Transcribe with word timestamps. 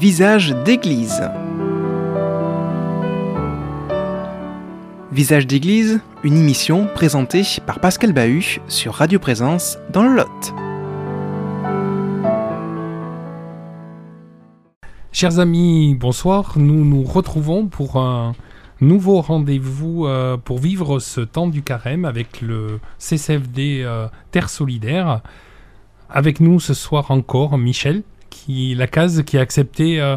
Visage 0.00 0.56
d'église. 0.64 1.28
Visage 5.12 5.46
d'église, 5.46 6.00
une 6.24 6.38
émission 6.38 6.88
présentée 6.94 7.42
par 7.66 7.80
Pascal 7.80 8.14
Bahut 8.14 8.62
sur 8.66 8.94
Radio 8.94 9.18
Présence 9.18 9.76
dans 9.92 10.02
le 10.04 10.16
Lot. 10.16 10.54
Chers 15.12 15.38
amis, 15.38 15.94
bonsoir. 16.00 16.54
Nous 16.56 16.82
nous 16.82 17.02
retrouvons 17.02 17.66
pour 17.66 17.96
un 17.96 18.32
nouveau 18.80 19.20
rendez-vous 19.20 20.06
euh, 20.06 20.38
pour 20.38 20.60
vivre 20.60 20.98
ce 20.98 21.20
temps 21.20 21.46
du 21.46 21.62
carême 21.62 22.06
avec 22.06 22.40
le 22.40 22.80
CCFD 22.96 23.82
euh, 23.84 24.06
Terre 24.30 24.48
Solidaire. 24.48 25.20
Avec 26.08 26.40
nous 26.40 26.58
ce 26.58 26.72
soir 26.72 27.10
encore 27.10 27.58
Michel, 27.58 28.02
qui 28.30 28.74
la 28.74 28.86
case 28.86 29.22
qui 29.24 29.36
a 29.38 29.40
accepté 29.40 30.00
euh, 30.00 30.16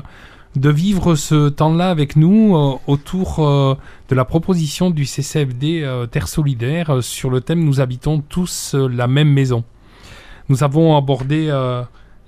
de 0.56 0.70
vivre 0.70 1.16
ce 1.16 1.50
temps-là 1.50 1.90
avec 1.90 2.16
nous 2.16 2.56
autour 2.86 3.38
de 3.40 4.16
la 4.16 4.24
proposition 4.24 4.92
du 4.92 5.06
CCFD 5.06 5.84
Terre 6.12 6.28
Solidaire 6.28 7.02
sur 7.02 7.32
le 7.32 7.42
thème 7.42 7.64
Nous 7.64 7.82
habitons 7.82 8.22
tous 8.22 8.76
la 8.76 9.08
même 9.08 9.30
maison. 9.30 9.64
Nous 10.50 10.64
avons 10.64 10.96
abordé 10.96 11.50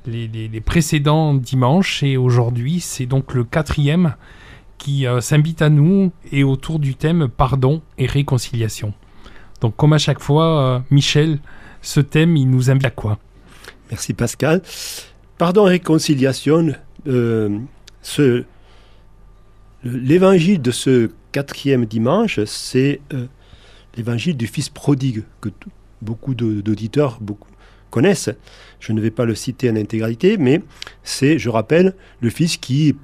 les, 0.08 0.62
précédents 0.62 1.34
dimanches 1.34 2.04
et 2.04 2.18
aujourd'hui 2.18 2.80
c'est 2.80 3.06
donc 3.06 3.34
le 3.34 3.44
quatrième 3.44 4.16
qui 4.78 5.08
euh, 5.08 5.22
s'invite 5.22 5.62
à 5.62 5.70
nous 5.70 6.12
et 6.32 6.44
autour 6.44 6.80
du 6.80 6.96
thème 6.96 7.28
pardon 7.28 7.82
et 7.98 8.06
réconciliation. 8.06 8.94
Donc 9.62 9.76
comme 9.76 9.94
à 9.94 9.98
chaque 9.98 10.20
fois, 10.20 10.60
euh, 10.60 10.80
Michel, 10.92 11.40
ce 11.82 12.00
thème, 12.00 12.36
il 12.36 12.50
nous 12.50 12.70
invite 12.70 12.86
à 12.86 12.90
quoi? 12.90 13.18
Merci 13.90 14.14
Pascal. 14.14 14.62
Pardon 15.38 15.64
réconciliation, 15.64 16.74
euh, 17.08 17.60
l'évangile 19.84 20.62
de 20.62 20.72
ce 20.72 21.10
quatrième 21.34 21.86
dimanche, 21.86 22.40
c'est 22.46 23.02
l'évangile 23.98 24.38
du 24.38 24.48
Fils 24.48 24.70
prodigue, 24.70 25.24
que 25.42 25.50
beaucoup 26.02 26.36
d'auditeurs 26.36 27.20
connaissent. 27.90 28.30
Je 28.80 28.94
ne 28.94 29.02
vais 29.02 29.12
pas 29.12 29.26
le 29.26 29.36
citer 29.36 29.70
en 29.70 29.76
intégralité, 29.76 30.38
mais 30.38 30.62
c'est, 31.04 31.38
je 31.38 31.50
rappelle, 31.50 31.96
le 32.22 32.30
Fils 32.30 32.56
qui 32.56 32.96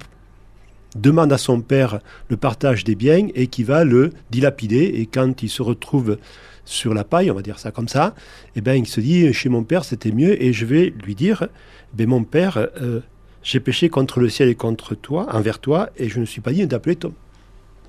demande 0.96 1.32
à 1.32 1.38
son 1.38 1.60
père 1.60 1.98
le 2.28 2.38
partage 2.38 2.84
des 2.84 2.94
biens 2.94 3.28
et 3.34 3.46
qui 3.46 3.64
va 3.64 3.84
le 3.84 4.10
dilapider. 4.30 4.84
Et 4.84 5.06
quand 5.06 5.42
il 5.42 5.48
se 5.50 5.62
retrouve 5.62 6.16
sur 6.64 6.94
la 6.94 7.04
paille, 7.04 7.30
on 7.30 7.34
va 7.34 7.42
dire 7.42 7.58
ça 7.58 7.70
comme 7.70 7.88
ça, 7.88 8.14
eh 8.56 8.60
ben, 8.60 8.74
il 8.74 8.86
se 8.86 9.00
dit 9.00 9.32
chez 9.32 9.48
mon 9.48 9.64
père 9.64 9.84
c'était 9.84 10.12
mieux 10.12 10.40
et 10.42 10.52
je 10.52 10.64
vais 10.64 10.94
lui 11.04 11.14
dire 11.14 11.48
ben, 11.94 12.08
mon 12.08 12.24
père, 12.24 12.56
euh, 12.80 13.00
j'ai 13.42 13.60
péché 13.60 13.88
contre 13.88 14.20
le 14.20 14.28
ciel 14.28 14.48
et 14.48 14.54
contre 14.54 14.94
toi, 14.94 15.26
envers 15.34 15.58
toi, 15.58 15.90
et 15.96 16.08
je 16.08 16.20
ne 16.20 16.24
suis 16.24 16.40
pas 16.40 16.52
digne 16.52 16.66
d'appeler 16.66 16.96
ton, 16.96 17.12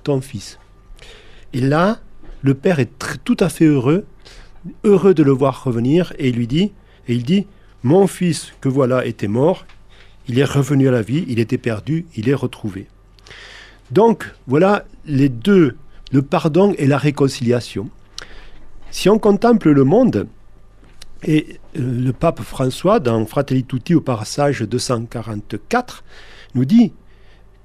ton 0.02 0.20
fils. 0.20 0.58
Et 1.52 1.60
là, 1.60 2.00
le 2.42 2.54
père 2.54 2.80
est 2.80 2.90
tout 3.24 3.36
à 3.40 3.48
fait 3.48 3.64
heureux, 3.64 4.04
heureux 4.82 5.14
de 5.14 5.22
le 5.22 5.32
voir 5.32 5.64
revenir, 5.64 6.12
et 6.18 6.28
il 6.28 6.36
lui 6.36 6.46
dit, 6.46 6.72
et 7.08 7.14
il 7.14 7.22
dit, 7.22 7.46
mon 7.82 8.06
fils 8.06 8.52
que 8.60 8.68
voilà 8.68 9.06
était 9.06 9.28
mort, 9.28 9.66
il 10.28 10.38
est 10.38 10.44
revenu 10.44 10.88
à 10.88 10.90
la 10.90 11.02
vie, 11.02 11.24
il 11.28 11.38
était 11.38 11.58
perdu, 11.58 12.06
il 12.16 12.28
est 12.28 12.34
retrouvé. 12.34 12.86
Donc, 13.90 14.30
voilà 14.46 14.84
les 15.06 15.28
deux, 15.28 15.76
le 16.12 16.22
pardon 16.22 16.74
et 16.78 16.86
la 16.86 16.98
réconciliation. 16.98 17.88
Si 18.94 19.08
on 19.08 19.18
contemple 19.18 19.72
le 19.72 19.82
monde, 19.82 20.28
et 21.24 21.58
euh, 21.76 22.00
le 22.00 22.12
pape 22.12 22.42
François, 22.42 23.00
dans 23.00 23.26
Fratelli 23.26 23.64
Tutti 23.64 23.92
au 23.92 24.00
passage 24.00 24.60
244, 24.60 26.04
nous 26.54 26.64
dit 26.64 26.92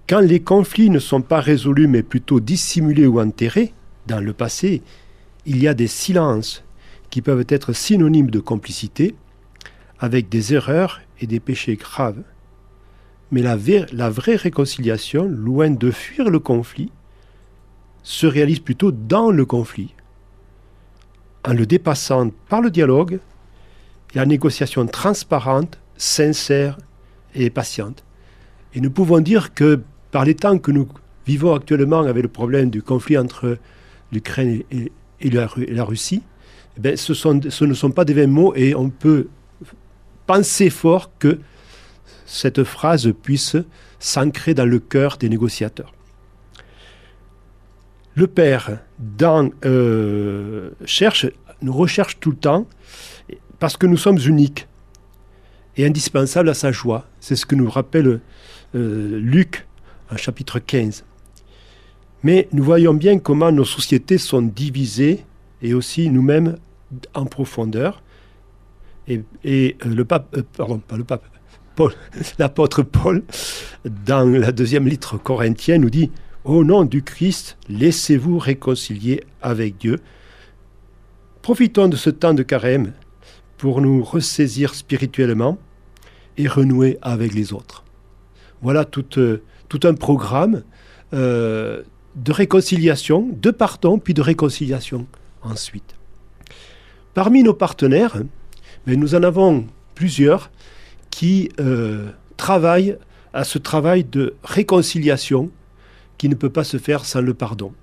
Quand 0.10 0.22
les 0.22 0.40
conflits 0.40 0.90
ne 0.90 0.98
sont 0.98 1.22
pas 1.22 1.40
résolus 1.40 1.86
mais 1.86 2.02
plutôt 2.02 2.40
dissimulés 2.40 3.06
ou 3.06 3.22
enterrés, 3.22 3.74
dans 4.08 4.20
le 4.20 4.34
passé, 4.34 4.82
il 5.46 5.62
y 5.62 5.68
a 5.68 5.76
des 5.76 5.86
silences 5.86 6.64
qui 7.12 7.22
peuvent 7.22 7.46
être 7.48 7.74
synonymes 7.74 8.32
de 8.32 8.40
complicité, 8.40 9.14
avec 10.00 10.30
des 10.30 10.56
erreurs 10.56 11.00
et 11.22 11.28
des 11.28 11.40
péchés 11.40 11.76
graves. 11.76 12.24
Mais 13.32 13.44
la, 13.44 14.10
vraie 14.10 14.36
réconciliation, 14.36 15.26
loin 15.26 15.70
de 15.70 15.92
fuir 15.92 16.32
le 16.32 16.40
conflit, 16.40 16.92
se 18.02 18.26
réalise 18.26 18.62
plutôt 18.62 18.92
dans 18.92 19.30
le 19.30 19.46
conflit, 19.46 19.94
en 21.46 21.54
le 21.54 21.66
dépassant 21.66 22.32
par 22.48 22.62
le 22.62 22.70
dialogue 22.70 23.20
et 24.14 24.18
la 24.18 24.26
négociation 24.26 24.86
transparente, 24.88 25.78
sincère 25.98 26.78
et 27.36 27.50
patiente. 27.50 28.04
Et 28.74 28.82
nous 28.82 28.92
pouvons 28.92 29.20
dire 29.20 29.54
que 29.54 29.82
par 30.12 30.26
les 30.26 30.36
temps 30.36 30.58
que 30.58 30.72
nous 30.72 30.88
vivons 31.26 31.54
actuellement 31.54 32.02
avec 32.02 32.24
le 32.24 32.30
problème 32.30 32.70
du 32.70 32.82
conflit 32.82 33.18
entre 33.18 33.58
l'Ukraine 34.12 34.64
et, 34.72 35.30
la, 35.30 35.84
Russie, 35.84 36.24
eh 36.84 36.96
ce, 36.96 37.14
ce, 37.14 37.66
ne 37.66 37.74
sont 37.74 37.92
pas 37.92 38.06
des 38.06 38.14
vains 38.14 38.28
mots 38.28 38.54
et 38.56 38.74
on 38.74 38.90
peut 38.90 39.28
penser 40.26 40.70
fort 40.70 41.12
que 41.20 41.40
cette 42.26 42.64
phrase 42.64 43.12
puisse 43.22 43.58
s'ancrer 44.00 44.54
dans 44.54 44.66
le 44.66 44.80
cœur 44.80 45.18
des 45.18 45.30
négociateurs. 45.30 45.94
Le 48.16 48.28
Père 48.28 48.80
euh, 49.66 50.72
cherche, 50.86 51.28
nous 51.62 51.74
recherche 51.74 52.20
tout 52.20 52.32
le 52.32 52.38
temps 52.38 52.68
parce 53.60 53.78
que 53.78 53.86
nous 53.86 53.98
sommes 53.98 54.20
uniques 54.26 54.68
et 55.78 55.86
indispensables 55.86 56.50
à 56.50 56.54
sa 56.54 56.72
joie. 56.72 57.06
C'est 57.20 57.36
ce 57.36 57.46
que 57.46 57.56
nous 57.56 57.70
rappelle 57.70 58.20
euh, 58.76 59.20
Luc 59.20 59.68
en 60.12 60.18
chapitre 60.18 60.60
15. 60.60 61.06
Mais 62.24 62.50
nous 62.52 62.64
voyons 62.64 62.94
bien 62.94 63.20
comment 63.20 63.52
nos 63.52 63.66
sociétés 63.66 64.18
sont 64.18 64.42
divisées 64.42 65.24
et 65.62 65.74
aussi 65.74 66.10
nous-mêmes 66.10 66.58
en 67.14 67.26
profondeur. 67.26 68.02
Et, 69.08 69.24
euh, 69.46 69.72
le 69.86 70.06
pape, 70.06 70.40
pardon, 70.58 70.80
pas 70.80 70.98
le 70.98 71.04
pape, 71.04 71.24
l'apôtre 72.40 72.84
Paul, 72.84 73.24
dans 74.06 74.30
la 74.30 74.52
deuxième 74.52 74.88
lettre 74.88 75.18
corinthienne, 75.18 75.82
nous 75.82 75.90
dit 75.90 76.12
Au 76.46 76.64
nom 76.64 76.86
du 76.86 77.04
Christ, 77.04 77.58
laissez-vous 77.68 78.40
réconcilier 78.40 79.24
avec 79.42 79.78
Dieu. 79.78 80.00
Profitons 81.42 81.90
de 81.90 81.98
ce 81.98 82.10
temps 82.10 82.34
de 82.34 82.44
carême 82.44 82.94
pour 83.58 83.82
nous 83.82 84.02
ressaisir 84.02 84.74
spirituellement 84.74 85.58
et 86.38 86.48
renouer 86.48 86.98
avec 87.02 87.34
les 87.34 87.52
autres. 87.52 87.84
Voilà 88.62 88.86
tout, 88.86 89.20
euh, 89.20 89.42
un 89.84 89.94
programme 89.96 90.64
euh, 91.14 91.84
de 92.16 92.32
réconciliation, 92.32 93.28
de 93.34 93.52
pardon, 93.52 94.00
puis 94.00 94.14
de 94.14 94.22
réconciliation 94.22 95.08
ensuite. 95.44 95.96
Parmi 97.14 97.44
nos 97.44 97.54
partenaires, 97.54 98.16
mais 98.88 98.96
nous 98.96 99.14
en 99.14 99.24
avons 99.24 99.66
plusieurs 99.94 100.52
qui 101.10 101.50
euh, 101.60 102.12
travaille 102.38 102.98
à 103.34 103.44
ce 103.44 103.58
travail 103.58 104.06
de 104.06 104.36
réconciliation 104.46 105.52
qui 106.20 106.30
ne 106.30 106.36
peut 106.36 106.52
pas 106.52 106.64
se 106.64 106.78
faire 106.78 107.06
sans 107.06 107.22
le 107.22 107.34
pardon. 107.34 107.74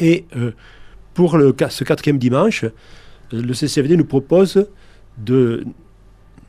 Et 0.00 0.26
euh, 0.36 0.52
pour 1.14 1.36
ce 1.70 1.82
quatrième 1.82 2.18
dimanche, 2.18 2.64
le 3.32 3.52
CCFD 3.54 3.96
nous 3.96 4.04
propose 4.04 4.68
de 5.18 5.64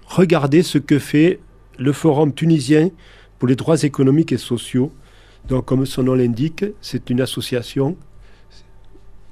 regarder 0.05 0.61
ce 0.61 0.77
que 0.77 0.99
fait 0.99 1.39
le 1.79 1.93
Forum 1.93 2.33
tunisien 2.33 2.89
pour 3.39 3.47
les 3.47 3.55
droits 3.55 3.81
économiques 3.81 4.33
et 4.33 4.37
sociaux. 4.37 4.91
Donc, 5.47 5.65
comme 5.65 5.85
son 5.85 6.03
nom 6.03 6.13
l'indique, 6.13 6.65
c'est 6.81 7.09
une 7.09 7.21
association 7.21 7.97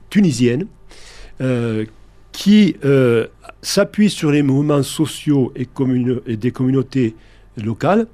tunisienne 0.10 0.68
euh, 1.42 1.86
qui 2.32 2.78
euh, 2.86 3.28
s'appuie 3.62 4.10
sur 4.10 4.32
les 4.32 4.42
mouvements 4.42 4.84
sociaux 4.84 5.54
et 5.56 5.68
des 6.38 6.52
communautés 6.52 7.16
locales 7.58 8.08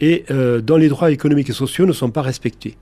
et 0.00 0.24
euh, 0.30 0.60
dont 0.60 0.76
les 0.76 0.88
droits 0.88 1.10
économiques 1.10 1.50
et 1.50 1.54
sociaux 1.54 1.86
ne 1.86 1.92
sont 1.92 2.10
pas 2.10 2.22
respectés. 2.22 2.76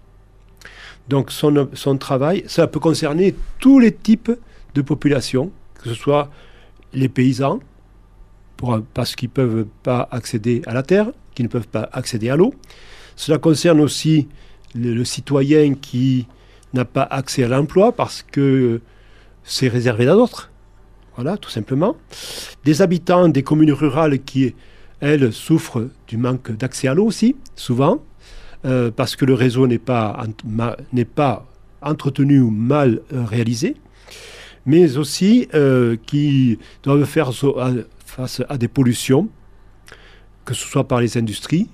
Donc 1.08 1.30
son, 1.30 1.68
son, 1.74 1.96
travail, 1.98 2.44
ça 2.46 2.66
peut 2.66 2.80
concerner 2.80 3.34
tous 3.60 3.78
les 3.78 3.92
types 3.92 4.32
de 4.74 4.82
populations, 4.82 5.50
que 5.82 5.90
ce 5.90 5.94
soit 5.94 6.30
les 6.92 7.08
paysans, 7.08 7.60
parce 8.94 9.14
qu'ils 9.14 9.28
ne 9.28 9.34
peuvent 9.34 9.66
pas 9.82 10.08
accéder 10.10 10.62
à 10.66 10.72
la 10.72 10.82
terre, 10.82 11.12
qui 11.34 11.42
ne 11.42 11.48
peuvent 11.48 11.68
pas 11.68 11.88
accéder 11.92 12.30
à 12.30 12.36
l'eau. 12.36 12.54
Cela 13.16 13.38
concerne 13.38 13.80
aussi 13.80 14.28
le, 14.74 14.94
le 14.94 15.04
citoyen 15.04 15.74
qui 15.74 16.26
n'a 16.72 16.84
pas 16.84 17.02
accès 17.02 17.44
à 17.44 17.48
l'emploi 17.48 17.92
parce 17.92 18.22
que 18.22 18.80
c'est 19.44 19.68
réservé 19.68 20.08
à 20.08 20.14
d'autres. 20.14 20.50
Voilà, 21.16 21.36
tout 21.36 21.50
simplement. 21.50 21.96
Des 22.64 22.82
habitants 22.82 23.28
des 23.28 23.42
communes 23.42 23.72
rurales 23.72 24.18
qui, 24.20 24.54
elles, 25.00 25.32
souffrent 25.32 25.88
du 26.08 26.16
manque 26.16 26.52
d'accès 26.52 26.88
à 26.88 26.94
l'eau 26.94 27.06
aussi, 27.06 27.36
souvent, 27.56 28.02
euh, 28.64 28.90
parce 28.90 29.14
que 29.16 29.24
le 29.24 29.34
réseau 29.34 29.66
n'est 29.66 29.78
pas, 29.78 30.24
entretenu 31.82 32.40
ou 32.40 32.50
mal 32.50 33.02
euh, 33.12 33.24
réalisé, 33.24 33.76
mais 34.64 34.96
aussi 34.96 35.48
euh, 35.52 35.96
qui 36.06 36.58
doivent 36.82 37.04
faire 37.04 37.32
face 38.06 38.42
à 38.48 38.56
des 38.56 38.68
pollutions, 38.68 39.28
que 40.46 40.54
ce 40.54 40.66
soit 40.66 40.88
par 40.88 41.00
les 41.00 41.18
industries, 41.18 41.68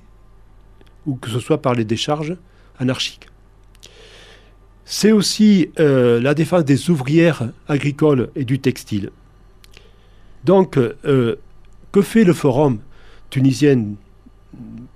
ou 1.06 1.14
que 1.14 1.30
ce 1.30 1.38
soit 1.38 1.62
par 1.62 1.74
les 1.74 1.84
décharges 1.84 2.36
anarchiques. 2.78 3.26
C'est 4.84 5.12
aussi 5.12 5.70
la 5.76 6.34
défense 6.34 6.64
des 6.64 6.90
ouvrières 6.90 7.50
agricoles 7.68 8.30
et 8.34 8.44
du 8.44 8.58
textile. 8.58 9.10
Donc, 10.44 10.76
que 11.92 12.02
fait 12.02 12.24
le 12.24 12.32
Forum? 12.32 12.80
Tunisien 13.30 13.94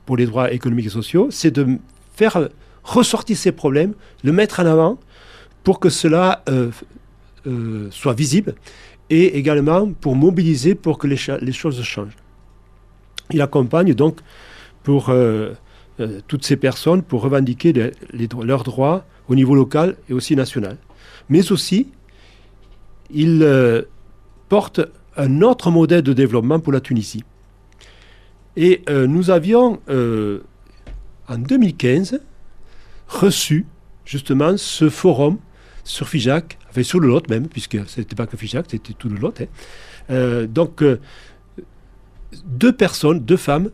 pour 0.07 0.17
les 0.17 0.27
droits 0.27 0.53
économiques 0.53 0.87
et 0.87 0.91
sociaux 0.91 1.29
C'est 1.31 1.51
de 1.51 1.79
faire 2.15 2.49
ressortir 2.83 3.37
ces 3.37 3.53
problèmes, 3.53 3.95
le 4.23 4.33
mettre 4.33 4.61
en 4.61 4.67
avant 4.67 4.99
pour 5.63 5.81
que 5.81 5.89
cela 5.89 6.43
euh, 6.49 6.71
soit 7.91 8.13
visible 8.13 8.55
et 9.11 9.39
également 9.39 9.91
pour 9.93 10.17
mobiliser 10.17 10.75
pour 10.75 10.99
que 10.99 11.07
les, 11.07 11.53
choses 11.53 11.83
changent. 11.83 12.17
Il 13.31 13.41
accompagne 13.41 13.95
donc 13.95 14.21
pour 14.83 15.11
toutes 16.27 16.45
ces 16.45 16.57
personnes 16.57 17.03
pour 17.03 17.23
revendiquer 17.23 17.93
leurs 18.43 18.65
droits 18.65 19.05
au 19.29 19.35
niveau 19.35 19.55
local 19.55 19.97
et 20.09 20.13
aussi 20.13 20.37
national. 20.37 20.77
Mais 21.29 21.51
aussi, 21.53 21.89
il 23.11 23.43
euh, 23.43 23.83
porte 24.49 24.81
un 25.17 25.43
autre 25.43 25.71
modèle 25.71 26.03
de 26.03 26.13
développement 26.13 26.61
pour 26.61 26.73
la 26.73 26.81
Tunisie. 26.81 27.25
Et 28.57 28.83
euh, 28.89 29.07
nous 29.07 29.31
avions, 29.31 29.81
euh, 29.89 30.41
en 31.29 31.39
2015, 31.39 32.21
reçu 33.09 33.67
justement 34.05 34.57
ce 34.57 34.89
forum 34.89 35.39
sur 35.83 36.09
FIJAC, 36.09 36.59
enfin 36.71 36.83
sur 36.83 37.01
le 37.01 37.09
Lot 37.09 37.29
même, 37.29 37.49
puisque 37.49 37.79
ce 37.87 38.01
n'était 38.01 38.17
pas 38.17 38.27
que 38.27 38.37
FIJAC, 38.37 38.67
c'était 38.71 38.95
tout 38.95 39.09
le 39.09 39.17
Lot. 39.17 39.41
Hein. 39.41 40.47
donc, 40.47 40.83
deux 42.45 42.73
personnes, 42.73 43.21
deux 43.21 43.37
femmes, 43.37 43.71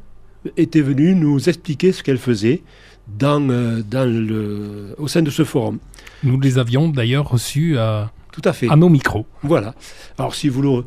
étaient 0.56 0.80
venues 0.80 1.14
nous 1.14 1.48
expliquer 1.48 1.92
ce 1.92 2.02
qu'elles 2.02 2.18
faisaient 2.18 2.62
dans, 3.08 3.48
euh, 3.50 3.82
dans 3.82 4.08
le, 4.08 4.94
au 4.98 5.08
sein 5.08 5.22
de 5.22 5.30
ce 5.30 5.44
forum. 5.44 5.78
Nous 6.22 6.38
les 6.40 6.58
avions 6.58 6.88
d'ailleurs 6.88 7.28
reçus 7.28 7.78
à, 7.78 8.12
Tout 8.32 8.42
à, 8.44 8.52
fait. 8.52 8.68
à 8.68 8.76
nos 8.76 8.88
micros. 8.88 9.26
Voilà. 9.42 9.74
Alors 10.18 10.34
si 10.34 10.48
vous 10.48 10.62
le... 10.62 10.84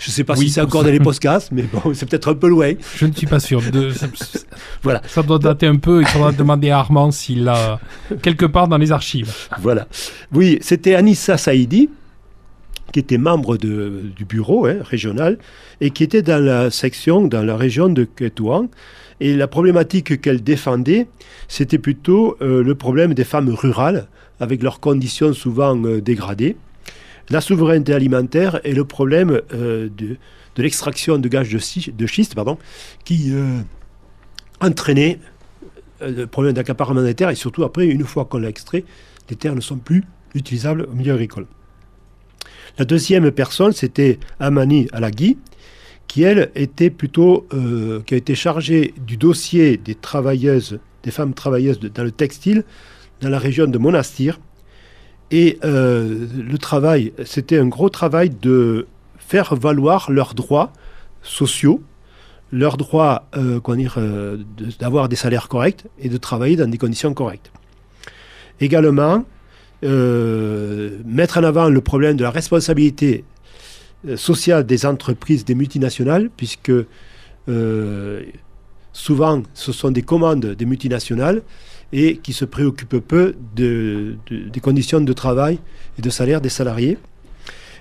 Je 0.00 0.08
ne 0.08 0.12
sais 0.12 0.24
pas 0.24 0.34
si 0.34 0.48
c'est 0.48 0.62
encore 0.62 0.82
dans 0.82 0.90
les 0.90 0.98
podcasts, 0.98 1.52
mais 1.52 1.62
bon, 1.62 1.92
c'est 1.92 2.08
peut-être 2.08 2.30
un 2.30 2.34
peu 2.34 2.48
loin. 2.48 2.72
Je 2.96 3.04
ne 3.04 3.12
suis 3.12 3.26
pas 3.26 3.38
sûr. 3.38 3.60
De... 3.70 3.92
voilà. 4.82 5.02
Ça 5.06 5.22
doit 5.22 5.38
dater 5.38 5.66
un 5.66 5.76
peu. 5.76 6.00
Il 6.00 6.06
faudra 6.06 6.32
demander 6.32 6.70
à 6.70 6.78
Armand 6.78 7.10
s'il 7.10 7.44
l'a 7.44 7.78
quelque 8.22 8.46
part 8.46 8.66
dans 8.66 8.78
les 8.78 8.92
archives. 8.92 9.30
Voilà. 9.60 9.86
Oui, 10.32 10.58
c'était 10.62 10.94
Anissa 10.94 11.36
Saïdi, 11.36 11.90
qui 12.92 12.98
était 12.98 13.18
membre 13.18 13.58
de, 13.58 14.04
du 14.16 14.24
bureau 14.24 14.64
hein, 14.64 14.78
régional 14.82 15.36
et 15.82 15.90
qui 15.90 16.02
était 16.02 16.22
dans 16.22 16.42
la 16.42 16.70
section, 16.70 17.26
dans 17.26 17.42
la 17.42 17.58
région 17.58 17.90
de 17.90 18.04
Ketouan, 18.04 18.68
et 19.20 19.36
la 19.36 19.48
problématique 19.48 20.22
qu'elle 20.22 20.42
défendait, 20.42 21.08
c'était 21.46 21.78
plutôt 21.78 22.38
euh, 22.40 22.62
le 22.62 22.74
problème 22.74 23.12
des 23.12 23.24
femmes 23.24 23.50
rurales, 23.50 24.08
avec 24.40 24.62
leurs 24.62 24.80
conditions 24.80 25.34
souvent 25.34 25.76
euh, 25.84 26.00
dégradées, 26.00 26.56
la 27.30 27.40
souveraineté 27.40 27.94
alimentaire 27.94 28.60
et 28.64 28.72
le 28.72 28.84
problème 28.84 29.40
euh, 29.52 29.88
de, 29.96 30.16
l'extraction 30.56 31.18
de 31.18 31.28
gaz 31.28 31.48
de, 31.48 32.06
schiste, 32.06 32.34
pardon, 32.34 32.58
qui 33.04 33.32
entraînait 34.60 35.18
le 36.02 36.26
problème 36.26 36.52
d'accaparement 36.52 37.02
des 37.02 37.14
terres, 37.14 37.30
et 37.30 37.34
surtout 37.34 37.64
après, 37.64 37.86
une 37.86 38.04
fois 38.04 38.26
qu'on 38.26 38.38
l'a 38.38 38.50
extrait, 38.50 38.84
les 39.30 39.36
terres 39.36 39.54
ne 39.54 39.60
sont 39.60 39.78
plus 39.78 40.04
utilisables 40.34 40.86
au 40.90 40.94
milieu 40.94 41.14
agricole. 41.14 41.46
La 42.78 42.84
deuxième 42.84 43.30
personne, 43.30 43.72
c'était 43.72 44.18
Amani 44.38 44.88
Alagui, 44.92 45.38
qui 46.06 46.22
elle 46.22 46.50
était 46.54 46.90
plutôt, 46.90 47.46
euh, 47.52 48.00
qui 48.02 48.14
a 48.14 48.16
été 48.16 48.34
chargée 48.34 48.94
du 49.06 49.16
dossier 49.16 49.76
des 49.76 49.94
travailleuses, 49.94 50.80
des 51.02 51.10
femmes 51.10 51.34
travailleuses 51.34 51.78
dans 51.80 52.02
le 52.02 52.10
textile, 52.10 52.64
dans 53.20 53.28
la 53.28 53.38
région 53.38 53.66
de 53.66 53.78
Monastir. 53.78 54.40
Et 55.30 55.58
euh, 55.64 56.26
le 56.36 56.58
travail, 56.58 57.12
c'était 57.24 57.58
un 57.58 57.66
gros 57.66 57.88
travail 57.88 58.30
de 58.30 58.86
faire 59.18 59.54
valoir 59.54 60.10
leurs 60.10 60.34
droits 60.34 60.72
sociaux, 61.22 61.82
leurs 62.52 62.76
droits 62.76 63.26
euh, 63.36 64.38
d'avoir 64.80 65.08
des 65.08 65.16
salaires 65.16 65.48
corrects 65.48 65.84
et 66.00 66.08
de 66.08 66.16
travailler 66.16 66.56
dans 66.56 66.68
des 66.68 66.78
conditions 66.78 67.14
correctes. 67.14 67.52
Également, 68.60 69.24
mettre 69.82 71.38
en 71.38 71.44
avant 71.44 71.70
le 71.70 71.80
problème 71.80 72.16
de 72.16 72.24
la 72.24 72.30
responsabilité 72.30 73.24
euh, 74.08 74.16
sociale 74.16 74.64
des 74.64 74.86
entreprises, 74.86 75.44
des 75.44 75.54
multinationales, 75.54 76.30
puisque 76.34 76.72
euh, 77.50 78.22
souvent 78.94 79.42
ce 79.52 79.72
sont 79.72 79.90
des 79.90 80.00
commandes 80.00 80.46
des 80.46 80.64
multinationales 80.64 81.42
et 81.92 82.18
qui 82.18 82.32
se 82.32 82.44
préoccupent 82.44 82.98
peu 82.98 83.34
de, 83.56 84.16
des 84.30 84.60
conditions 84.60 85.00
de 85.00 85.12
travail 85.12 85.58
et 85.98 86.02
de 86.02 86.10
salaire 86.10 86.40
des 86.40 86.48
salariés. 86.48 86.98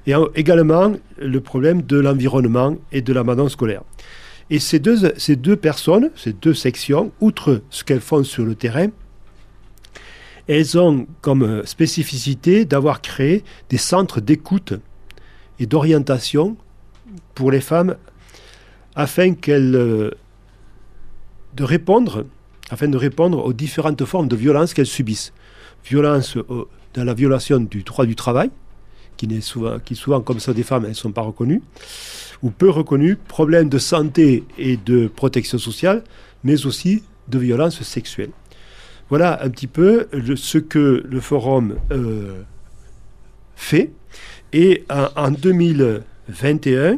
Et 0.07 0.13
également 0.35 0.94
le 1.17 1.41
problème 1.41 1.81
de 1.81 1.97
l'environnement 1.97 2.77
et 2.91 3.01
de 3.01 3.13
l'abandon 3.13 3.50
scolaire. 3.50 3.83
Et 4.50 4.59
ces 4.59 4.79
deux, 4.79 5.13
ces 5.17 5.35
deux 5.35 5.56
personnes, 5.56 6.09
ces 6.15 6.33
deux 6.33 6.56
sections, 6.56 7.11
outre 7.19 7.61
ce 7.69 7.83
qu'elles 7.83 8.01
font 8.01 8.23
sur 8.23 8.45
le 8.45 8.56
terrain, 8.56 8.88
elles 10.47 10.79
ont 10.79 11.06
comme 11.21 11.63
spécificité 11.65 12.65
d'avoir 12.65 13.01
créé 13.01 13.44
des 13.69 13.77
centres 13.77 14.19
d'écoute 14.19 14.73
et 15.59 15.67
d'orientation 15.67 16.57
pour 17.35 17.51
les 17.51 17.61
femmes 17.61 17.95
afin 18.95 19.35
qu'elles 19.35 19.75
euh, 19.75 20.11
de 21.56 21.63
répondre 21.63 22.25
afin 22.69 22.88
de 22.88 22.98
répondre 22.98 23.44
aux 23.44 23.54
différentes 23.54 24.04
formes 24.06 24.27
de 24.27 24.36
violence 24.36 24.74
qu'elles 24.74 24.86
subissent. 24.86 25.33
Violence 25.86 26.38
euh, 26.38 26.66
dans 26.94 27.04
la 27.04 27.13
violation 27.13 27.60
du 27.60 27.83
droit 27.83 28.06
du 28.06 28.16
travail, 28.16 28.51
qui, 29.18 29.42
souvent, 29.95 30.21
comme 30.21 30.39
ça, 30.39 30.54
des 30.54 30.63
femmes, 30.63 30.83
elles 30.86 30.92
ne 30.92 30.95
sont 30.95 31.12
pas 31.12 31.21
reconnues, 31.21 31.62
ou 32.42 32.51
peu 32.51 32.69
reconnues, 32.69 33.16
problèmes 33.16 33.69
de 33.69 33.77
santé 33.77 34.44
et 34.57 34.77
de 34.77 35.07
protection 35.07 35.57
sociale, 35.57 36.04
mais 36.44 36.66
aussi 36.66 37.04
de 37.27 37.38
violence 37.38 37.81
sexuelle. 37.83 38.31
Voilà 39.10 39.44
un 39.44 39.50
petit 39.50 39.68
peu 39.68 40.07
ce 40.36 40.57
que 40.57 41.04
le 41.07 41.19
forum 41.19 41.75
euh, 41.92 42.44
fait 43.56 43.92
et 44.54 44.83
en, 44.89 45.31
2021, 45.31 46.98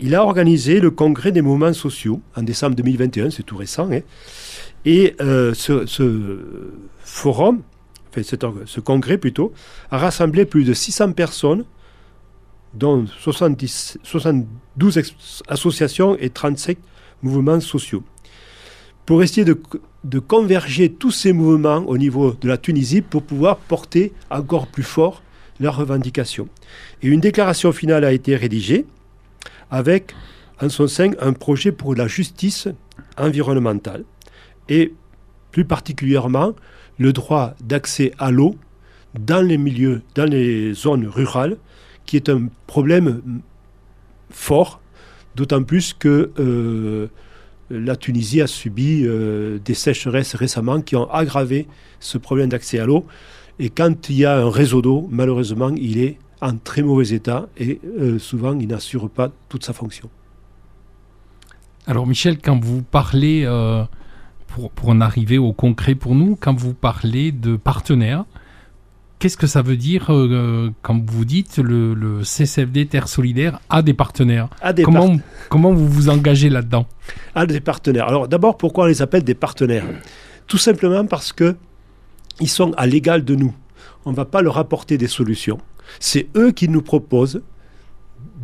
il 0.00 0.14
a 0.14 0.22
organisé 0.22 0.80
le 0.80 0.90
congrès 0.90 1.32
des 1.32 1.42
mouvements 1.42 1.72
sociaux 1.72 2.20
en 2.36 2.42
décembre 2.42 2.76
2021, 2.76 3.30
c'est 3.30 3.42
tout 3.42 3.56
récent. 3.56 3.90
Hein. 3.90 4.00
et 4.84 5.14
euh, 5.20 5.54
ce, 5.54 5.86
forum, 6.98 7.62
enfin 8.10 8.22
ce 8.66 8.80
congrès 8.80 9.18
plutôt, 9.18 9.52
a 9.90 9.98
rassemblé 9.98 10.44
plus 10.44 10.64
de 10.64 10.74
600 10.74 11.12
personnes, 11.12 11.64
dont 12.74 13.06
70, 13.20 13.98
72 14.02 15.00
associations 15.48 16.16
et 16.18 16.30
37 16.30 16.78
mouvements 17.22 17.60
sociaux, 17.60 18.02
pour 19.06 19.22
essayer 19.22 19.44
de, 19.44 19.58
de 20.04 20.18
converger 20.18 20.92
tous 20.92 21.10
ces 21.10 21.32
mouvements 21.32 21.84
au 21.86 21.96
niveau 21.96 22.36
de 22.40 22.48
la 22.48 22.58
Tunisie 22.58 23.00
pour 23.00 23.22
pouvoir 23.22 23.56
porter 23.56 24.12
encore 24.30 24.66
plus 24.66 24.82
fort 24.82 25.22
leurs 25.58 25.76
revendications. 25.76 26.48
Et 27.02 27.08
une 27.08 27.20
déclaration 27.20 27.72
finale 27.72 28.04
a 28.04 28.12
été 28.12 28.36
rédigée 28.36 28.84
avec 29.70 30.14
en 30.60 30.68
son 30.68 30.86
sein 30.86 31.10
un 31.20 31.32
projet 31.32 31.72
pour 31.72 31.94
la 31.94 32.08
justice 32.08 32.68
environnementale 33.18 34.04
et 34.68 34.92
plus 35.52 35.64
particulièrement 35.64 36.54
le 36.98 37.12
droit 37.12 37.54
d'accès 37.62 38.12
à 38.18 38.30
l'eau 38.30 38.56
dans 39.18 39.40
les 39.40 39.58
milieux, 39.58 40.02
dans 40.14 40.28
les 40.28 40.74
zones 40.74 41.06
rurales, 41.06 41.56
qui 42.04 42.16
est 42.16 42.28
un 42.28 42.48
problème 42.66 43.40
fort, 44.30 44.80
d'autant 45.34 45.62
plus 45.62 45.94
que 45.94 46.30
euh, 46.38 47.08
la 47.70 47.96
Tunisie 47.96 48.40
a 48.40 48.46
subi 48.46 49.02
euh, 49.04 49.58
des 49.64 49.74
sécheresses 49.74 50.34
récemment 50.34 50.80
qui 50.80 50.96
ont 50.96 51.10
aggravé 51.10 51.66
ce 52.00 52.18
problème 52.18 52.48
d'accès 52.48 52.78
à 52.78 52.86
l'eau. 52.86 53.06
Et 53.58 53.70
quand 53.70 54.08
il 54.10 54.16
y 54.16 54.24
a 54.24 54.38
un 54.38 54.50
réseau 54.50 54.82
d'eau, 54.82 55.08
malheureusement, 55.10 55.70
il 55.76 55.98
est 55.98 56.18
en 56.40 56.56
très 56.56 56.82
mauvais 56.82 57.08
état 57.08 57.48
et 57.56 57.80
euh, 57.98 58.18
souvent 58.18 58.58
il 58.58 58.68
n'assure 58.68 59.08
pas 59.10 59.30
toute 59.48 59.64
sa 59.64 59.72
fonction. 59.72 60.10
Alors 61.86 62.06
Michel, 62.06 62.38
quand 62.38 62.62
vous 62.62 62.82
parlez, 62.82 63.44
euh, 63.44 63.84
pour, 64.48 64.70
pour, 64.70 64.88
en 64.88 65.00
arriver 65.00 65.38
au 65.38 65.52
concret 65.52 65.94
pour 65.94 66.14
nous, 66.14 66.36
quand 66.38 66.54
vous 66.54 66.74
parlez 66.74 67.30
de 67.30 67.56
partenaires, 67.56 68.24
qu'est-ce 69.18 69.36
que 69.36 69.46
ça 69.46 69.62
veut 69.62 69.76
dire 69.76 70.12
euh, 70.12 70.70
quand 70.82 71.00
vous 71.10 71.24
dites 71.24 71.58
le, 71.58 71.94
le, 71.94 72.24
CCFD 72.24 72.86
Terre 72.86 73.08
Solidaire 73.08 73.60
a 73.70 73.82
des 73.82 73.94
partenaires 73.94 74.48
des 74.74 74.82
comment, 74.82 75.16
comment 75.48 75.72
vous 75.72 75.88
vous 75.88 76.08
engagez 76.08 76.50
là-dedans 76.50 76.86
A 77.34 77.46
des 77.46 77.60
partenaires. 77.60 78.08
Alors 78.08 78.28
d'abord, 78.28 78.56
pourquoi 78.56 78.84
on 78.84 78.88
les 78.88 79.00
appelle 79.00 79.24
des 79.24 79.34
partenaires? 79.34 79.84
Tout 80.46 80.58
simplement 80.58 81.06
parce 81.06 81.32
que 81.32 81.56
ils 82.40 82.48
sont 82.48 82.72
à 82.72 82.86
l'égal 82.86 83.24
de 83.24 83.34
nous. 83.34 83.54
On 84.04 84.10
ne 84.10 84.16
va 84.16 84.24
pas 84.24 84.42
leur 84.42 84.58
apporter 84.58 84.98
des 84.98 85.08
solutions. 85.08 85.58
C'est 86.00 86.28
eux 86.36 86.52
qui 86.52 86.68
nous 86.68 86.82
proposent 86.82 87.42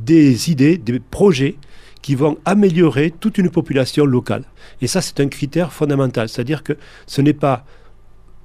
des 0.05 0.51
idées, 0.51 0.79
des 0.79 1.01
projets 1.01 1.57
qui 2.03 2.15
vont 2.15 2.37
améliorer 2.45 3.13
toute 3.13 3.39
une 3.39 3.51
population 3.51 4.05
locale. 4.05 4.45
Et 4.81 4.89
ça, 4.89 5.01
c'est 5.01 5.21
un 5.21 5.29
critère 5.29 5.73
fondamental. 5.73 6.29
C'est-à-dire 6.29 6.63
que 6.65 6.73
ce 7.07 7.21
n'est 7.21 7.33
pas 7.33 7.65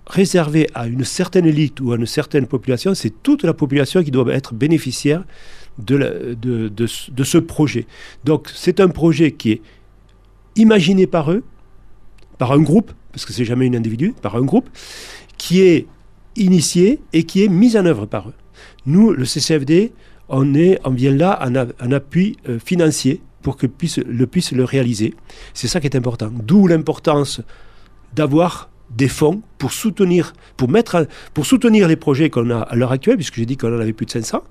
réservé 0.06 0.70
à 0.74 0.88
une 0.88 1.04
certaine 1.04 1.46
élite 1.46 1.82
ou 1.82 1.92
à 1.92 1.98
une 1.98 2.06
certaine 2.06 2.48
population, 2.48 2.96
c'est 2.96 3.22
toute 3.24 3.44
la 3.44 3.54
population 3.54 4.04
qui 4.04 4.12
doit 4.12 4.34
être 4.34 4.54
bénéficiaire 4.54 5.24
de, 5.80 6.70
ce 6.88 7.38
projet. 7.38 7.86
Donc 8.24 8.50
c'est 8.54 8.80
un 8.80 8.88
projet 8.88 9.32
qui 9.34 9.52
est 9.52 9.62
imaginé 10.56 11.08
par 11.08 11.32
eux, 11.32 11.44
par 12.38 12.54
un 12.54 12.62
groupe, 12.62 12.94
parce 13.12 13.26
que 13.26 13.34
c'est 13.34 13.46
jamais 13.46 13.68
un 13.68 13.74
individu, 13.74 14.14
par 14.22 14.36
un 14.36 14.44
groupe, 14.44 14.70
qui 15.38 15.62
est 15.62 15.88
initié 16.36 17.02
et 17.14 17.24
qui 17.24 17.44
est 17.44 17.50
mis 17.50 17.78
en 17.78 17.86
œuvre 17.86 18.06
par 18.06 18.30
eux. 18.30 18.34
Nous, 18.88 19.12
le 19.12 19.26
CCFD, 19.26 19.92
on, 20.30 20.44
vient 20.44 21.12
là 21.12 21.40
en, 21.46 21.92
appui 21.92 22.38
euh, 22.48 22.58
financier 22.58 23.22
pour 23.42 23.58
que 23.58 23.68
puisse, 23.68 23.98
le 23.98 24.28
puisse 24.28 24.54
le 24.54 24.64
réaliser. 24.64 25.14
C'est 25.54 25.68
ça 25.68 25.80
qui 25.80 25.88
est 25.88 25.96
important. 25.96 26.30
D'où 26.32 26.68
l'importance 26.68 27.42
d'avoir 28.16 28.70
des 28.90 29.10
fonds 29.10 29.42
pour 29.58 29.74
soutenir, 29.74 30.34
pour 30.56 30.70
mettre, 30.70 31.06
pour 31.34 31.46
soutenir 31.46 31.90
les 31.90 31.98
projets 31.98 32.30
qu'on 32.30 32.50
a 32.50 32.60
à 32.60 32.76
l'heure 32.76 32.94
actuelle, 32.94 33.18
puisque 33.18 33.36
j'ai 33.36 33.46
dit 33.46 33.58
qu'on 33.58 33.76
en 33.76 33.80
avait 33.80 33.92
plus 33.92 34.06
de 34.06 34.12
500, 34.12 34.42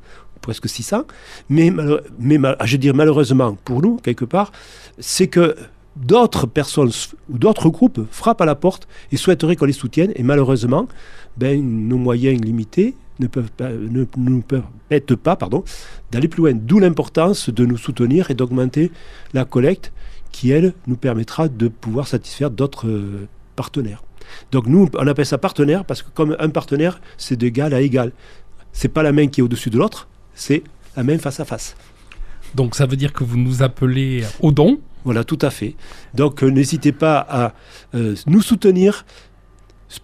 presque 0.42 0.68
600. 0.68 1.04
Mais, 1.48 1.72
mais 2.18 2.38
je 2.64 2.72
veux 2.72 2.78
dire 2.78 2.94
malheureusement 2.94 3.56
pour 3.64 3.80
nous, 3.80 3.96
quelque 3.96 4.26
part, 4.26 4.52
c'est 4.98 5.28
que 5.28 5.56
d'autres 5.96 6.46
personnes 6.46 6.90
ou 7.30 7.38
d'autres 7.38 7.70
groupes 7.70 8.06
frappent 8.10 8.42
à 8.42 8.44
la 8.44 8.54
porte 8.54 8.86
et 9.12 9.16
souhaiteraient 9.16 9.56
qu'on 9.56 9.64
les 9.64 9.72
soutienne. 9.72 10.12
Et 10.16 10.22
malheureusement, 10.22 10.86
ben, 11.38 11.62
nos 11.88 11.96
moyens 11.96 12.38
limités 12.38 12.94
ne, 13.20 13.26
peuvent 13.26 13.50
pas, 13.50 13.70
ne 13.70 14.04
nous 14.16 14.42
permettent 14.42 15.16
pas 15.16 15.36
pardon, 15.36 15.64
d'aller 16.10 16.28
plus 16.28 16.42
loin. 16.42 16.52
D'où 16.54 16.78
l'importance 16.78 17.50
de 17.50 17.64
nous 17.64 17.76
soutenir 17.76 18.30
et 18.30 18.34
d'augmenter 18.34 18.90
la 19.32 19.44
collecte 19.44 19.92
qui, 20.32 20.50
elle, 20.50 20.74
nous 20.86 20.96
permettra 20.96 21.48
de 21.48 21.68
pouvoir 21.68 22.06
satisfaire 22.06 22.50
d'autres 22.50 22.88
euh, 22.88 23.26
partenaires. 23.54 24.02
Donc 24.52 24.66
nous, 24.66 24.88
on 24.94 25.06
appelle 25.06 25.26
ça 25.26 25.38
partenaire 25.38 25.84
parce 25.84 26.02
que 26.02 26.10
comme 26.10 26.36
un 26.38 26.48
partenaire, 26.50 27.00
c'est 27.16 27.36
d'égal 27.36 27.72
à 27.74 27.80
égal. 27.80 28.12
C'est 28.72 28.88
pas 28.88 29.02
la 29.02 29.12
main 29.12 29.28
qui 29.28 29.40
est 29.40 29.42
au-dessus 29.42 29.70
de 29.70 29.78
l'autre, 29.78 30.08
c'est 30.34 30.62
la 30.96 31.04
main 31.04 31.18
face 31.18 31.40
à 31.40 31.44
face. 31.44 31.76
Donc 32.54 32.74
ça 32.74 32.86
veut 32.86 32.96
dire 32.96 33.12
que 33.12 33.24
vous 33.24 33.38
nous 33.38 33.62
appelez 33.62 34.24
au 34.40 34.52
don 34.52 34.80
Voilà, 35.04 35.24
tout 35.24 35.38
à 35.42 35.50
fait. 35.50 35.74
Donc 36.14 36.42
euh, 36.42 36.48
n'hésitez 36.48 36.92
pas 36.92 37.18
à 37.28 37.54
euh, 37.94 38.14
nous 38.26 38.42
soutenir 38.42 39.04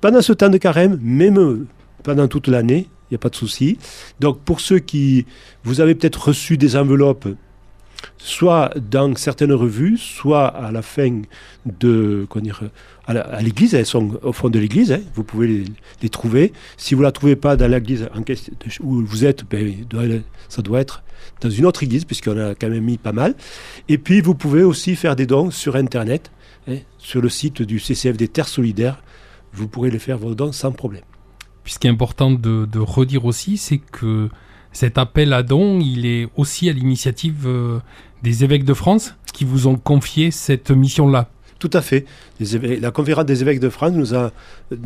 pendant 0.00 0.22
ce 0.22 0.32
temps 0.32 0.48
de 0.48 0.58
carême, 0.58 0.98
même 1.02 1.66
pendant 2.02 2.28
toute 2.28 2.48
l'année, 2.48 2.88
n'y 3.12 3.16
a 3.16 3.18
pas 3.18 3.30
de 3.30 3.36
souci. 3.36 3.78
Donc 4.20 4.40
pour 4.40 4.60
ceux 4.60 4.78
qui, 4.78 5.26
vous 5.64 5.80
avez 5.80 5.94
peut-être 5.94 6.28
reçu 6.28 6.56
des 6.56 6.76
enveloppes, 6.76 7.28
soit 8.18 8.72
dans 8.78 9.14
certaines 9.16 9.52
revues, 9.52 9.96
soit 9.98 10.46
à 10.46 10.72
la 10.72 10.82
fin 10.82 11.22
de, 11.66 12.26
dire, 12.36 12.62
à 13.06 13.42
l'église, 13.42 13.74
elles 13.74 13.86
sont 13.86 14.18
au 14.22 14.32
fond 14.32 14.48
de 14.48 14.58
l'église, 14.58 14.92
hein, 14.92 15.00
vous 15.14 15.24
pouvez 15.24 15.64
les, 16.02 16.08
trouver. 16.08 16.52
Si 16.76 16.94
vous 16.94 17.00
ne 17.00 17.06
la 17.06 17.12
trouvez 17.12 17.36
pas 17.36 17.56
dans 17.56 17.70
l'église 17.70 18.08
où 18.80 19.04
vous 19.04 19.24
êtes, 19.24 19.44
ben, 19.48 19.74
ça 20.48 20.62
doit 20.62 20.80
être 20.80 21.02
dans 21.40 21.50
une 21.50 21.66
autre 21.66 21.82
église, 21.82 22.04
puisqu'on 22.04 22.38
a 22.38 22.54
quand 22.54 22.68
même 22.68 22.84
mis 22.84 22.98
pas 22.98 23.12
mal. 23.12 23.34
Et 23.88 23.98
puis 23.98 24.20
vous 24.20 24.34
pouvez 24.34 24.62
aussi 24.62 24.96
faire 24.96 25.16
des 25.16 25.26
dons 25.26 25.50
sur 25.50 25.76
Internet, 25.76 26.30
hein, 26.68 26.78
sur 26.98 27.20
le 27.20 27.28
site 27.28 27.62
du 27.62 27.80
CCF 27.80 28.16
des 28.16 28.28
Terres 28.28 28.48
Solidaires, 28.48 29.02
vous 29.52 29.68
pourrez 29.68 29.90
les 29.90 29.98
faire 29.98 30.18
vos 30.18 30.34
dons 30.34 30.52
sans 30.52 30.72
problème. 30.72 31.02
Puis 31.64 31.74
ce 31.74 31.78
qui 31.78 31.86
est 31.86 31.90
important 31.90 32.30
de, 32.30 32.78
redire 32.78 33.24
aussi, 33.24 33.56
c'est 33.56 33.78
que 33.78 34.28
cet 34.72 34.98
appel 34.98 35.32
à 35.32 35.42
dons, 35.42 35.80
il 35.80 36.06
est 36.06 36.28
aussi 36.36 36.68
à 36.68 36.72
l'initiative 36.72 37.46
euh, 37.46 37.78
des 38.22 38.44
évêques 38.44 38.64
de 38.64 38.74
France 38.74 39.14
qui 39.32 39.44
vous 39.44 39.66
ont 39.66 39.76
confié 39.76 40.30
cette 40.30 40.70
mission-là. 40.70 41.28
Tout 41.58 41.70
à 41.72 41.82
fait. 41.82 42.06
la 42.40 42.90
conférence 42.90 43.26
des 43.26 43.42
évêques 43.42 43.60
de 43.60 43.68
France 43.68 43.92
nous 43.92 44.14
a 44.14 44.32
euh, 44.72 44.76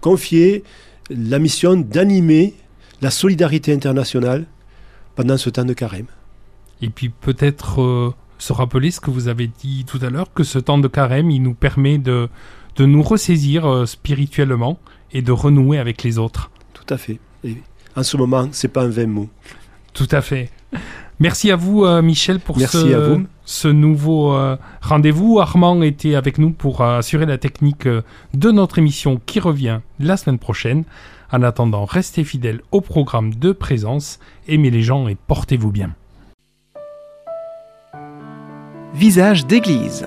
confié 0.00 0.64
la 1.10 1.38
mission 1.38 1.76
d'animer 1.76 2.54
la 3.02 3.10
solidarité 3.10 3.72
internationale 3.72 4.46
pendant 5.14 5.36
ce 5.36 5.50
temps 5.50 5.64
de 5.64 5.74
carême. 5.74 6.06
Et 6.82 6.88
puis 6.88 7.08
peut-être 7.08 7.82
euh, 7.82 8.14
se 8.38 8.52
rappeler 8.52 8.90
ce 8.90 9.00
que 9.00 9.10
vous 9.10 9.28
avez 9.28 9.46
dit 9.46 9.84
tout 9.86 9.98
à 10.02 10.10
l'heure, 10.10 10.32
que 10.32 10.42
ce 10.44 10.58
temps 10.58 10.78
de 10.78 10.88
carême, 10.88 11.30
il 11.30 11.42
nous 11.42 11.54
permet 11.54 11.98
de, 11.98 12.28
de 12.76 12.86
nous 12.86 13.02
ressaisir 13.02 13.66
euh, 13.66 13.86
spirituellement 13.86 14.78
et 15.12 15.22
de 15.22 15.32
renouer 15.32 15.78
avec 15.78 16.02
les 16.02 16.18
autres. 16.18 16.50
Tout 16.72 16.92
à 16.92 16.96
fait. 16.96 17.18
en 17.96 18.02
ce 18.02 18.16
moment, 18.16 18.48
c'est 18.52 18.68
pas 18.68 18.82
un 18.82 18.88
vain 18.88 19.06
mot. 19.06 19.28
Tout 19.92 20.08
à 20.10 20.20
fait. 20.20 20.50
Merci 21.20 21.52
à 21.52 21.56
vous, 21.56 21.84
euh, 21.84 22.02
Michel, 22.02 22.40
pour 22.40 22.60
ce, 22.60 23.22
ce, 23.44 23.68
nouveau 23.68 24.34
euh, 24.34 24.56
rendez-vous. 24.82 25.38
Armand 25.38 25.80
était 25.82 26.16
avec 26.16 26.38
nous 26.38 26.50
pour 26.50 26.82
assurer 26.82 27.26
la 27.26 27.38
technique 27.38 27.86
de 27.86 28.50
notre 28.50 28.78
émission 28.78 29.20
qui 29.24 29.38
revient 29.38 29.80
la 30.00 30.16
semaine 30.16 30.40
prochaine. 30.40 30.84
En 31.30 31.42
attendant, 31.42 31.84
restez 31.84 32.24
fidèles 32.24 32.60
au 32.72 32.80
programme 32.80 33.34
de 33.34 33.52
présence, 33.52 34.18
aimez 34.48 34.70
les 34.70 34.82
gens 34.82 35.08
et 35.08 35.16
portez-vous 35.26 35.70
bien. 35.70 35.94
Visage 38.94 39.46
d'église. 39.46 40.06